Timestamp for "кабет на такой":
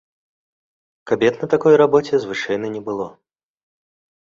1.07-1.77